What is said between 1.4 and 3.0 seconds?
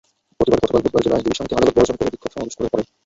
আদালত বর্জন করে বিক্ষোভ সমাবেশ করে।